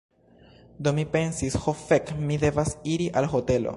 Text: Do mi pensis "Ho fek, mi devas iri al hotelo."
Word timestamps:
Do 0.85 0.93
mi 0.99 1.03
pensis 1.15 1.57
"Ho 1.65 1.75
fek, 1.81 2.13
mi 2.31 2.39
devas 2.45 2.73
iri 2.95 3.11
al 3.23 3.29
hotelo." 3.37 3.69